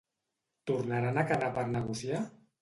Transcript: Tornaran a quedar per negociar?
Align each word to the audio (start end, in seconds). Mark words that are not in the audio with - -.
Tornaran 0.71 1.19
a 1.19 1.27
quedar 1.33 1.51
per 1.59 1.67
negociar? 1.75 2.25